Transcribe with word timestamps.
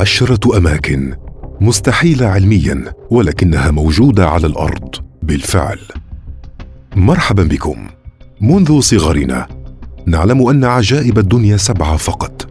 عشرة 0.00 0.56
أماكن 0.56 1.14
مستحيلة 1.60 2.26
علميا 2.26 2.84
ولكنها 3.10 3.70
موجودة 3.70 4.28
على 4.28 4.46
الأرض 4.46 4.94
بالفعل. 5.22 5.78
مرحبا 6.96 7.42
بكم. 7.42 7.76
منذ 8.40 8.80
صغرنا 8.80 9.46
نعلم 10.06 10.48
أن 10.48 10.64
عجائب 10.64 11.18
الدنيا 11.18 11.56
سبعة 11.56 11.96
فقط. 11.96 12.46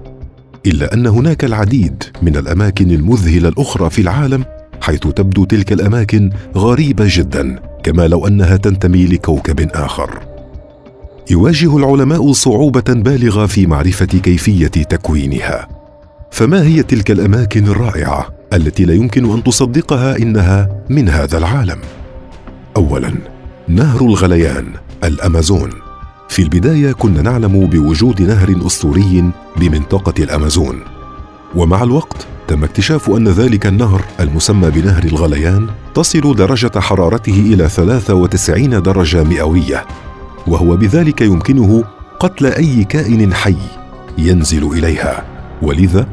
إلا 0.66 0.94
أن 0.94 1.08
هناك 1.08 1.44
العديد 1.44 2.04
من 2.22 2.38
الأماكن 2.38 2.92
المذهلة 2.92 3.50
الأخرى 3.50 3.90
في 3.90 4.02
العالم 4.02 4.46
حيث 4.82 5.00
تبدو 5.00 5.46
تلك 5.46 5.74
الأماكن 5.74 6.30
غريبة 6.56 7.06
جدا 7.08 7.60
كما 7.84 8.08
لو 8.08 8.28
أنها 8.28 8.58
تنتمي 8.58 9.06
لكوكب 9.06 9.70
آخر. 9.74 10.20
يواجه 11.32 11.78
العلماء 11.78 12.32
صعوبة 12.32 12.94
بالغة 12.94 13.46
في 13.46 13.68
معرفة 13.68 14.06
كيفية 14.06 14.68
تكوينها. 14.68 15.79
فما 16.32 16.64
هي 16.64 16.84
تلك 16.84 17.12
الأماكن 17.12 17.68
الرائعة 17.68 18.30
التي 18.54 18.86
لا 18.86 18.94
يمكن 18.94 19.34
أن 19.34 19.44
تصدقها 19.44 20.18
إنها 20.18 20.70
من 20.90 21.10
هذا 21.10 21.38
العالم؟ 21.38 21.80
اولا 22.78 23.14
نهر 23.68 24.02
الغليان 24.02 24.66
الأمازون. 25.04 25.70
في 26.30 26.42
البداية 26.42 26.92
كنا 26.92 27.22
نعلم 27.22 27.66
بوجود 27.66 28.22
نهر 28.22 28.56
أسطوري 28.66 29.32
بمنطقة 29.58 30.24
الأمازون. 30.24 30.80
ومع 31.56 31.84
الوقت 31.84 32.28
تم 32.48 32.64
اكتشاف 32.64 33.10
أن 33.10 33.28
ذلك 33.28 33.66
النهر 33.66 34.06
المسمى 34.20 34.72
بنهر 34.72 35.04
الغليان 35.04 35.68
تصل 35.96 36.36
درجة 36.36 36.80
حرارته 36.80 37.54
إلى 37.54 37.70
93 37.70 38.82
درجة 38.82 39.24
مئوية 39.24 39.86
وهو 40.48 40.76
بذلك 40.78 41.22
يمكنه 41.22 41.84
قتل 42.20 42.46
أي 42.46 42.84
كائن 42.84 43.34
حي 43.34 43.58
ينزل 44.18 44.72
إليها. 44.72 45.24
ولذا 45.62 46.08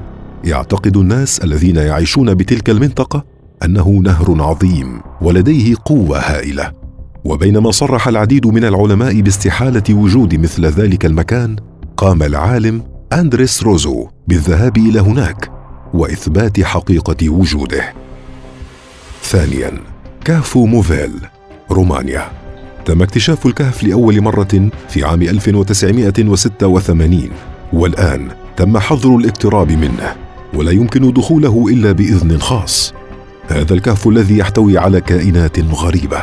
يعتقد 0.46 0.96
الناس 0.96 1.44
الذين 1.44 1.76
يعيشون 1.76 2.34
بتلك 2.34 2.70
المنطقة 2.70 3.24
أنه 3.64 3.88
نهر 3.88 4.42
عظيم 4.42 5.00
ولديه 5.20 5.74
قوة 5.84 6.18
هائلة. 6.18 6.72
وبينما 7.24 7.70
صرح 7.70 8.08
العديد 8.08 8.46
من 8.46 8.64
العلماء 8.64 9.20
باستحالة 9.20 9.82
وجود 9.90 10.34
مثل 10.34 10.66
ذلك 10.66 11.06
المكان 11.06 11.56
قام 11.96 12.22
العالم 12.22 12.82
أندريس 13.12 13.62
روزو 13.62 14.08
بالذهاب 14.28 14.76
إلى 14.76 15.00
هناك 15.00 15.50
وإثبات 15.94 16.60
حقيقة 16.60 17.28
وجوده. 17.28 17.92
ثانيا 19.22 19.72
كهف 20.24 20.56
موفيل 20.56 21.12
رومانيا. 21.70 22.28
تم 22.84 23.02
اكتشاف 23.02 23.46
الكهف 23.46 23.84
لأول 23.84 24.20
مرة 24.20 24.70
في 24.88 25.04
عام 25.04 25.22
1986 25.22 27.30
والآن 27.72 28.28
تم 28.56 28.78
حظر 28.78 29.16
الاقتراب 29.16 29.72
منه. 29.72 30.25
ولا 30.54 30.70
يمكن 30.70 31.12
دخوله 31.12 31.66
إلا 31.68 31.92
بإذن 31.92 32.38
خاص. 32.38 32.94
هذا 33.48 33.74
الكهف 33.74 34.08
الذي 34.08 34.38
يحتوي 34.38 34.78
على 34.78 35.00
كائنات 35.00 35.58
غريبة 35.58 36.22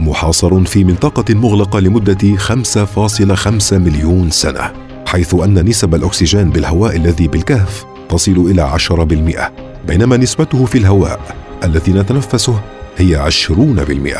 محاصر 0.00 0.64
في 0.64 0.84
منطقة 0.84 1.34
مغلقة 1.34 1.80
لمدة 1.80 2.36
5.5 2.36 3.72
مليون 3.72 4.30
سنة 4.30 4.72
حيث 5.06 5.34
أن 5.34 5.68
نسب 5.68 5.94
الأكسجين 5.94 6.50
بالهواء 6.50 6.96
الذي 6.96 7.28
بالكهف 7.28 7.84
تصل 8.08 8.32
إلى 8.32 8.78
10% 8.78 9.88
بينما 9.88 10.16
نسبته 10.16 10.64
في 10.64 10.78
الهواء 10.78 11.20
الذي 11.64 11.92
نتنفسه 11.92 12.60
هي 12.96 13.30
20% 13.30 14.18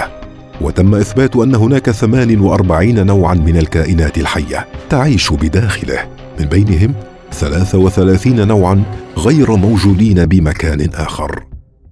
وتم 0.61 0.95
إثبات 0.95 1.37
أن 1.37 1.55
هناك 1.55 1.91
48 1.91 3.07
نوعا 3.07 3.35
من 3.35 3.57
الكائنات 3.57 4.19
الحية 4.19 4.67
تعيش 4.91 5.33
بداخله 5.33 6.09
من 6.41 6.47
بينهم 6.47 6.95
33 7.33 8.49
نوعا 8.49 8.83
غير 9.17 9.57
موجودين 9.57 10.27
بمكان 10.27 10.91
آخر. 10.95 11.45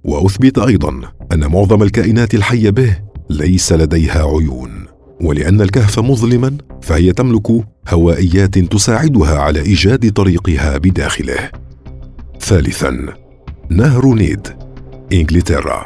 وأثبت 0.04 0.58
أيضا 0.58 1.00
أن 1.32 1.46
معظم 1.46 1.82
الكائنات 1.82 2.34
الحية 2.34 2.70
به 2.70 2.98
ليس 3.30 3.72
لديها 3.72 4.22
عيون 4.22 4.86
ولأن 5.20 5.60
الكهف 5.60 5.98
مظلما 5.98 6.56
فهي 6.82 7.12
تملك 7.12 7.64
هوائيات 7.88 8.58
تساعدها 8.58 9.38
على 9.38 9.60
إيجاد 9.60 10.12
طريقها 10.12 10.78
بداخله. 10.78 11.50
ثالثا 12.40 13.14
نهر 13.70 14.06
نيد 14.14 14.48
إنجلترا. 15.12 15.84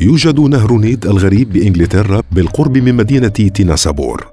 يوجد 0.00 0.40
نهر 0.40 0.72
نيد 0.72 1.06
الغريب 1.06 1.52
بإنجلترا 1.52 2.22
بالقرب 2.32 2.78
من 2.78 2.94
مدينة 2.94 3.28
تيناسابور 3.28 4.26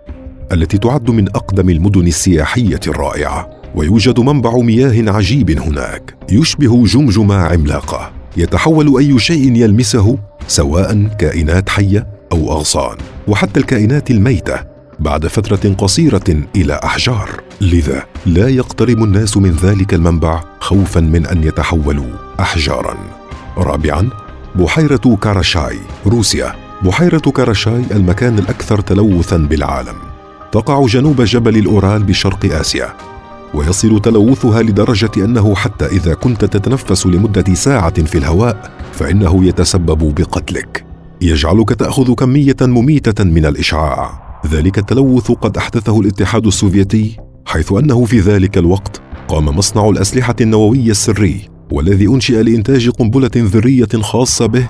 التي 0.52 0.78
تعد 0.78 1.12
من 1.12 1.30
أقدم 1.30 1.70
المدن 1.70 2.08
السياحية 2.08 2.80
الرائعة. 2.88 3.65
ويوجد 3.76 4.20
منبع 4.20 4.58
مياه 4.58 5.12
عجيب 5.12 5.50
هناك 5.50 6.16
يشبه 6.32 6.86
جمجمه 6.86 7.36
عملاقة 7.36 8.12
يتحول 8.38 8.98
أي 8.98 9.20
شيء 9.20 9.56
يلمسه 9.56 10.18
سواء 10.48 11.08
كائنات 11.20 11.70
حية 11.70 12.08
أو 12.32 12.52
أغصان 12.52 12.98
وحتى 13.28 13.60
الكائنات 13.60 14.12
الميتة 14.12 14.76
بعد 15.00 15.28
فترة 15.28 15.74
قصيرة 15.78 16.44
إلى 16.56 16.80
أحجار. 16.84 17.30
لذا 17.62 18.04
لا 18.26 18.50
يقترب 18.50 19.04
الناس 19.04 19.38
من 19.38 19.52
ذلك 19.52 19.94
المنبع 19.94 20.44
خوفا 20.60 21.00
من 21.00 21.26
أن 21.26 21.44
يتحولوا 21.44 22.12
احجارا. 22.40 22.98
رابعا 23.58 24.10
بحيرة 24.56 25.18
كاراشاي 25.22 25.80
روسيا. 26.08 26.56
بحيرة 26.84 27.18
كاراشاي 27.18 27.82
المكان 27.92 28.40
الأكثر 28.40 28.82
تلوثا 28.82 29.38
بالعالم. 29.38 29.96
تقع 30.52 30.86
جنوب 30.86 31.22
جبل 31.22 31.58
الأورال 31.58 32.04
بشرق 32.04 32.46
آسيا. 32.46 32.94
ويصل 33.56 34.02
تلوثها 34.02 34.62
لدرجة 34.62 35.12
أنه 35.18 35.56
حتى 35.56 35.86
إذا 35.86 36.14
كنت 36.14 36.46
تتنفس 36.46 37.08
لمدة 37.08 37.54
ساعة 37.54 38.04
في 38.04 38.18
الهواء 38.18 38.72
فإنه 38.94 39.46
يتسبب 39.46 40.16
بقتلك. 40.16 40.86
يجعلك 41.22 41.70
تأخذ 41.70 42.14
كمية 42.14 42.56
مميتة 42.62 43.24
من 43.24 43.46
الإشعاع. 43.46 44.26
ذلك 44.48 44.78
التلوث 44.78 45.32
قد 45.32 45.58
أحدثه 45.58 46.00
الاتحاد 46.02 46.48
السوفيتي 46.48 47.18
حيث 47.46 47.72
أنه 47.72 48.06
في 48.06 48.20
ذلك 48.20 48.58
الوقت 48.58 49.02
قام 49.28 49.46
مصنع 49.46 49.90
الأسلحة 49.90 50.36
النوويه 50.42 50.92
السري 50.92 51.50
والذي 51.72 52.08
أنشئ 52.08 52.44
لإنتاج 52.44 52.90
قنبلة 52.90 53.32
ذرية 53.36 54.02
خاصة 54.02 54.46
به 54.46 54.70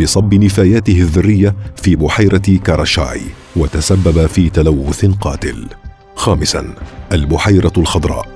بصب 0.00 0.34
نفاياته 0.34 1.00
الذرية 1.00 1.54
في 1.76 1.96
بحيرة 1.96 2.58
كاراشاي 2.64 3.20
وتسبب 3.56 4.26
في 4.26 4.50
تلوث 4.50 5.04
قاتل. 5.04 5.66
خامسا 6.14 6.74
البحيرة 7.12 7.72
الخضراء. 7.78 8.26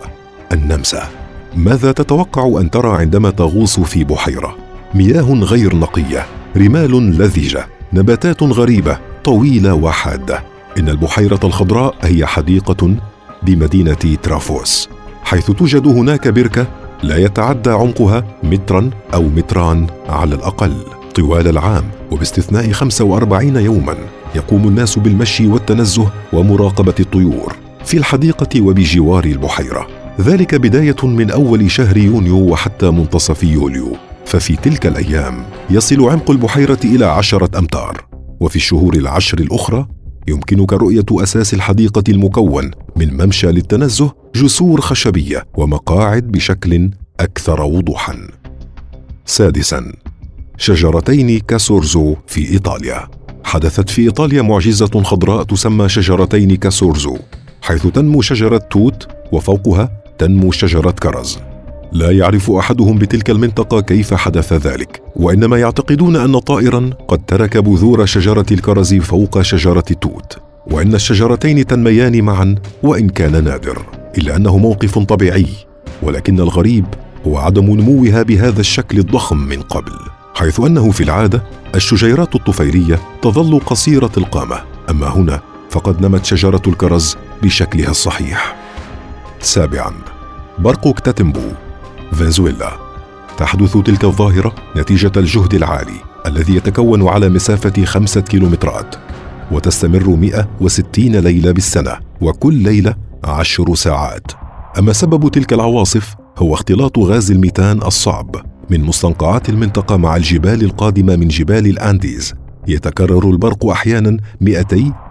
النمسا. 0.52 1.08
ماذا 1.56 1.92
تتوقع 1.92 2.60
أن 2.60 2.70
ترى 2.70 2.96
عندما 2.96 3.30
تغوص 3.30 3.80
في 3.80 4.04
بحيرة؟ 4.04 4.56
مياه 4.94 5.32
غير 5.32 5.76
نقية، 5.76 6.26
رمال 6.56 7.18
لذيجة، 7.18 7.66
نباتات 7.92 8.42
غريبة 8.42 8.98
طويلة 9.24 9.74
وحادة. 9.74 10.42
إن 10.78 10.88
البحيرة 10.88 11.40
الخضراء 11.44 11.94
هي 12.02 12.26
حديقة 12.26 12.94
بمدينة 13.42 14.16
ترافوس، 14.22 14.88
حيث 15.22 15.50
توجد 15.50 15.86
هناك 15.86 16.28
بركة 16.28 16.66
لا 17.02 17.16
يتعدى 17.16 17.70
عمقها 17.70 18.24
مترا 18.42 18.90
أو 19.14 19.22
متران 19.22 19.86
على 20.08 20.34
الأقل. 20.34 20.74
طوال 21.14 21.48
العام 21.48 21.84
وباستثناء 22.10 22.70
45 22.72 23.56
يوما 23.56 23.96
يقوم 24.34 24.68
الناس 24.68 24.98
بالمشي 24.98 25.46
والتنزه 25.46 26.10
ومراقبة 26.32 26.94
الطيور. 27.00 27.56
في 27.88 27.96
الحديقة 27.96 28.60
وبجوار 28.60 29.24
البحيرة. 29.24 29.86
ذلك 30.20 30.54
بداية 30.54 31.06
من 31.06 31.30
أول 31.30 31.70
شهر 31.70 31.96
يونيو 31.96 32.36
وحتى 32.36 32.90
منتصف 32.90 33.44
يوليو. 33.44 33.96
ففي 34.24 34.56
تلك 34.56 34.86
الأيام 34.86 35.44
يصل 35.70 36.08
عمق 36.08 36.30
البحيرة 36.30 36.78
إلى 36.84 37.04
عشرة 37.04 37.58
أمتار. 37.58 38.06
وفي 38.40 38.56
الشهور 38.56 38.94
العشر 38.94 39.38
الأخرى 39.38 39.88
يمكنك 40.28 40.72
رؤية 40.72 41.04
أساس 41.12 41.54
الحديقة 41.54 42.02
المكون 42.08 42.70
من 42.96 43.24
ممشى 43.24 43.46
للتنزه 43.46 44.12
جسور 44.34 44.80
خشبية 44.80 45.46
ومقاعد 45.56 46.22
بشكل 46.22 46.90
أكثر 47.20 47.62
وضوحا. 47.62 48.16
سادسا 49.26 49.92
شجرتين 50.56 51.38
كاسورزو 51.38 52.16
في 52.26 52.50
إيطاليا. 52.50 53.08
حدثت 53.44 53.90
في 53.90 54.02
إيطاليا 54.02 54.42
معجزة 54.42 55.02
خضراء 55.02 55.42
تسمى 55.42 55.88
شجرتين 55.88 56.56
كاسورزو. 56.56 57.18
حيث 57.68 57.86
تنمو 57.86 58.22
شجرة 58.22 58.58
توت 58.58 59.08
وفوقها 59.32 59.92
تنمو 60.18 60.52
شجرة 60.52 60.90
كرز. 60.90 61.38
لا 61.92 62.10
يعرف 62.10 62.50
أحدهم 62.50 62.98
بتلك 62.98 63.30
المنطقة 63.30 63.80
كيف 63.80 64.14
حدث 64.14 64.52
ذلك 64.52 65.02
وإنما 65.16 65.58
يعتقدون 65.58 66.16
أن 66.16 66.38
طائرا 66.38 66.90
قد 67.08 67.26
ترك 67.26 67.56
بذور 67.56 68.06
شجرة 68.06 68.46
الكرز 68.52 68.94
فوق 68.94 69.42
شجرة 69.42 69.84
التوت 69.90 70.38
وإن 70.70 70.94
الشجرتين 70.94 71.66
تنميان 71.66 72.22
معا 72.24 72.54
وإن 72.82 73.08
كان 73.08 73.44
نادر 73.44 73.82
إلا 74.18 74.36
أنه 74.36 74.58
موقف 74.58 74.98
طبيعي 74.98 75.46
ولكن 76.02 76.40
الغريب 76.40 76.86
هو 77.26 77.36
عدم 77.36 77.64
نموها 77.64 78.22
بهذا 78.22 78.60
الشكل 78.60 78.98
الضخم 78.98 79.36
من 79.36 79.60
قبل 79.60 79.92
حيث 80.34 80.60
أنه 80.60 80.90
في 80.90 81.02
العادة 81.02 81.42
الشجيرات 81.74 82.34
الطفيليه 82.34 83.00
تظل 83.22 83.60
قصيرة 83.60 84.12
القامة 84.16 84.56
أما 84.90 85.06
هنا 85.06 85.40
فقد 85.70 86.06
نمت 86.06 86.24
شجرة 86.24 86.62
الكرز 86.66 87.16
بشكلها 87.42 87.90
الصحيح. 87.90 88.56
سابعا. 89.40 89.92
برق 90.58 90.88
كتاتمبو 90.88 91.40
فنزويلا. 92.12 92.72
تحدث 93.38 93.76
تلك 93.76 94.04
الظاهرة 94.04 94.54
نتيجة 94.76 95.12
الجهد 95.16 95.54
العالي 95.54 96.00
الذي 96.26 96.56
يتكون 96.56 97.08
على 97.08 97.28
مسافة 97.28 97.84
خمسة 97.84 98.20
كيلومترات 98.20 98.94
وتستمر 99.50 100.08
160 100.08 101.16
ليلة 101.16 101.52
بالسنة 101.52 101.92
وكل 102.20 102.54
ليلة 102.54 102.94
عشر 103.24 103.74
ساعات. 103.74 104.32
أما 104.78 104.92
سبب 104.92 105.28
تلك 105.30 105.52
العواصف 105.52 106.14
هو 106.38 106.54
اختلاط 106.54 106.98
غاز 106.98 107.30
الميثان 107.30 107.82
الصعب 107.82 108.36
من 108.70 108.80
مستنقعات 108.80 109.48
المنطقة 109.48 109.96
مع 109.96 110.16
الجبال 110.16 110.62
القادمة 110.64 111.16
من 111.16 111.28
جبال 111.28 111.66
الأنديز. 111.66 112.34
يتكرر 112.68 113.30
البرق 113.30 113.66
أحيانا 113.66 114.16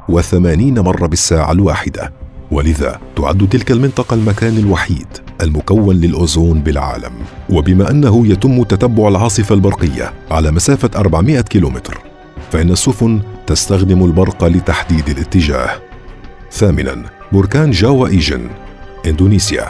280 0.09 0.79
مرة 0.79 1.07
بالساعة 1.07 1.51
الواحدة. 1.51 2.13
ولذا 2.51 2.99
تعد 3.15 3.49
تلك 3.49 3.71
المنطقة 3.71 4.13
المكان 4.13 4.57
الوحيد 4.57 5.07
المكون 5.41 5.95
للأوزون 5.95 6.59
بالعالم. 6.59 7.11
وبما 7.49 7.91
أنه 7.91 8.27
يتم 8.27 8.63
تتبع 8.63 9.07
العاصفة 9.07 9.55
البرقية 9.55 10.13
على 10.31 10.51
مسافة 10.51 10.89
400 10.95 11.41
كيلومتر 11.41 11.97
فإن 12.51 12.71
السفن 12.71 13.21
تستخدم 13.47 14.05
البرق 14.05 14.43
لتحديد 14.43 15.09
الاتجاه. 15.09 15.69
ثامنا 16.51 17.03
بركان 17.31 17.71
جاوا 17.71 18.07
إيجن 18.07 18.49
إندونيسيا. 19.07 19.67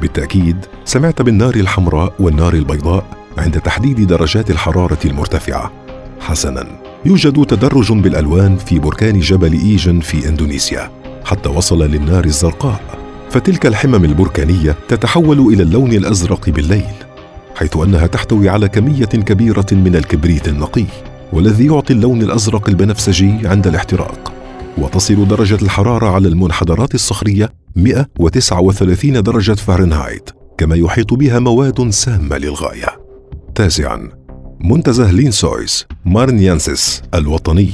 بالتأكيد 0.00 0.56
سمعت 0.84 1.22
بالنار 1.22 1.54
الحمراء 1.54 2.14
والنار 2.20 2.54
البيضاء 2.54 3.04
عند 3.38 3.60
تحديد 3.60 4.06
درجات 4.06 4.50
الحرارة 4.50 4.98
المرتفعة. 5.04 5.72
حسنا. 6.22 6.66
يوجد 7.04 7.44
تدرج 7.46 7.92
بالألوان 7.92 8.56
في 8.56 8.78
بركان 8.78 9.20
جبل 9.20 9.52
إيجن 9.52 10.00
في 10.00 10.28
إندونيسيا 10.28 10.90
حتى 11.24 11.48
وصل 11.48 11.82
للنار 11.82 12.24
الزرقاء. 12.24 12.80
فتلك 13.30 13.66
الحمم 13.66 14.04
البركانية 14.04 14.76
تتحول 14.88 15.40
إلى 15.40 15.62
اللون 15.62 15.92
الأزرق 15.92 16.50
بالليل 16.50 16.94
حيث 17.54 17.76
أنها 17.76 18.06
تحتوي 18.06 18.48
على 18.48 18.68
كمية 18.68 19.04
كبيرة 19.04 19.66
من 19.72 19.96
الكبريت 19.96 20.48
النقي 20.48 20.84
والذي 21.32 21.66
يعطي 21.66 21.92
اللون 21.92 22.22
الأزرق 22.22 22.68
البنفسجي 22.68 23.32
عند 23.44 23.66
الاحتراق. 23.66 24.32
وتصل 24.78 25.28
درجة 25.28 25.58
الحرارة 25.62 26.06
على 26.06 26.28
المنحدرات 26.28 26.94
الصخرية 26.94 27.52
139 27.76 29.22
درجة 29.22 29.54
فahrenheit 29.54 30.32
كما 30.58 30.76
يحيط 30.76 31.14
بها 31.14 31.38
مواد 31.38 31.90
سامة 31.90 32.38
للغاية. 32.38 32.88
تاسعا. 33.54 34.21
منتزه 34.64 35.10
لينسويس 35.10 35.86
مارنيانسيس 36.04 37.02
الوطني 37.14 37.70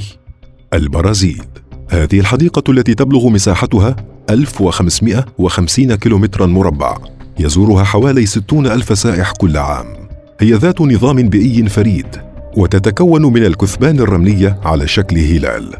البرازيل. 0.73 1.43
هذه 1.89 2.19
الحديقة 2.19 2.71
التي 2.71 2.93
تبلغ 2.93 3.29
مساحتها 3.29 3.95
1550 4.29 5.95
كيلومترا 5.95 6.45
مربع 6.45 6.97
يزورها 7.39 7.83
حوالي 7.83 8.25
60 8.25 8.67
ألف 8.67 8.97
سائح 8.97 9.31
كل 9.31 9.57
عام. 9.57 9.85
هي 10.39 10.53
ذات 10.53 10.81
نظام 10.81 11.29
بيئي 11.29 11.69
فريد 11.69 12.07
وتتكون 12.57 13.21
من 13.21 13.45
الكثبان 13.45 13.99
الرملية 13.99 14.59
على 14.63 14.87
شكل 14.87 15.17
هلال 15.17 15.73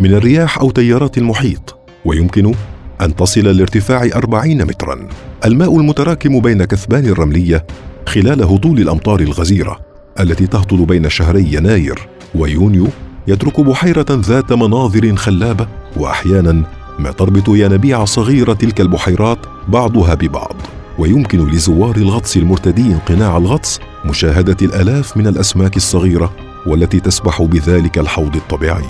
من 0.00 0.14
الرياح 0.14 0.58
أو 0.58 0.70
تيارات 0.70 1.18
المحيط 1.18 1.76
ويمكن 2.04 2.54
أن 3.00 3.16
تصل 3.16 3.56
لارتفاع 3.56 4.08
40 4.16 4.64
مترا. 4.64 5.08
الماء 5.44 5.76
المتراكم 5.76 6.40
بين 6.40 6.64
كثبان 6.64 7.06
الرملية 7.06 7.66
خلال 8.06 8.42
هطول 8.42 8.80
الأمطار 8.80 9.20
الغزيرة. 9.20 9.89
التي 10.20 10.46
تهطل 10.46 10.84
بين 10.84 11.08
شهري 11.08 11.54
يناير 11.54 12.08
ويونيو 12.34 12.86
يترك 13.28 13.60
بحيرة 13.60 14.06
ذات 14.10 14.52
مناظر 14.52 15.16
خلابة 15.16 15.68
وأحيانا 15.96 16.62
ما 16.98 17.10
تربط 17.10 17.48
ينابيع 17.48 18.04
صغيرة 18.04 18.52
تلك 18.52 18.80
البحيرات 18.80 19.38
بعضها 19.68 20.14
ببعض. 20.14 20.56
ويمكن 20.98 21.50
لزوار 21.50 21.96
الغطس 21.96 22.36
المرتدين 22.36 22.98
قناع 22.98 23.36
الغطس 23.36 23.80
مشاهدة 24.04 24.56
الآلاف 24.62 25.16
من 25.16 25.26
الأسماك 25.26 25.76
الصغيرة 25.76 26.32
والتي 26.66 27.00
تسبح 27.00 27.42
بذلك 27.42 27.98
الحوض 27.98 28.36
الطبيعي. 28.36 28.84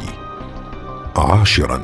عاشرا. 1.16 1.80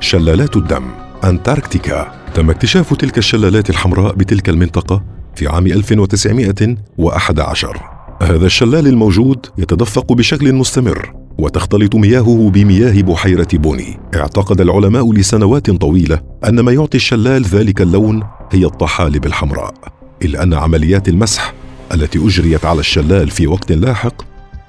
شلالات 0.00 0.56
الدم. 0.56 0.84
أنتاركتيكا. 1.24 2.12
تم 2.34 2.50
اكتشاف 2.50 2.94
تلك 2.94 3.18
الشلالات 3.18 3.70
الحمراء 3.70 4.14
بتلك 4.14 4.48
المنطقة 4.48 5.02
في 5.36 5.48
عام 5.48 5.66
1911 5.66 7.97
هذا 8.22 8.46
الشلال 8.46 8.86
الموجود 8.86 9.46
يتدفق 9.58 10.12
بشكل 10.12 10.52
مستمر 10.52 11.12
وتختلط 11.38 11.94
مياهه 11.94 12.50
بمياه 12.50 13.02
بحيرة 13.02 13.48
بوني. 13.52 14.00
اعتقد 14.16 14.60
العلماء 14.60 15.12
لسنوات 15.12 15.70
طويلة 15.70 16.20
أن 16.48 16.60
ما 16.60 16.72
يعطي 16.72 16.96
الشلال 16.96 17.44
ذلك 17.44 17.80
اللون 17.82 18.22
هي 18.52 18.64
الطحالب 18.64 19.26
الحمراء. 19.26 19.74
إلا 20.22 20.42
أن 20.42 20.54
عمليات 20.54 21.08
المسح 21.08 21.54
التي 21.94 22.18
أجريت 22.26 22.64
على 22.64 22.80
الشلال 22.80 23.30
في 23.30 23.46
وقت 23.46 23.72
لاحق 23.72 24.24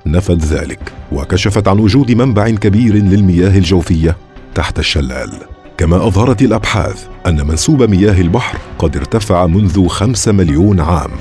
نفت 0.05 0.43
ذلك 0.43 0.93
وكشفت 1.11 1.67
عن 1.67 1.79
وجود 1.79 2.11
منبع 2.11 2.49
كبير 2.49 2.95
للمياه 2.95 3.57
الجوفية 3.57 4.17
تحت 4.55 4.79
الشلال. 4.79 5.31
كما 5.77 6.07
أظهرت 6.07 6.41
الأبحاث 6.41 7.07
أن 7.27 7.47
منسوب 7.47 7.83
مياه 7.83 8.21
البحر 8.21 8.57
قد 8.79 8.97
ارتفع 8.97 9.45
منذ 9.45 9.87
خمسة 9.87 10.31
مليون 10.31 10.79
عام. 10.79 11.11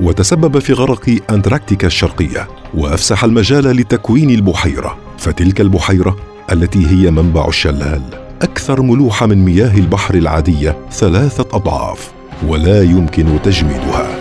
وتسبب 0.00 0.58
في 0.58 0.72
غرق 0.72 1.18
أنتراكتيكا 1.30 1.86
الشرقية 1.86 2.48
وأفسح 2.74 3.24
المجال 3.24 3.64
لتكوين 3.64 4.30
البحيرة. 4.30 4.98
فتلك 5.18 5.60
البحيرة 5.60 6.16
التي 6.52 6.86
هي 6.86 7.10
منبع 7.10 7.48
الشلال 7.48 8.02
أكثر 8.42 8.82
ملوحة 8.82 9.26
من 9.26 9.44
مياه 9.44 9.78
البحر 9.78 10.14
العادية 10.14 10.76
ثلاثة 10.90 11.46
أضعاف 11.52 12.12
ولا 12.46 12.82
يمكن 12.82 13.42
تجميدها. 13.42 14.17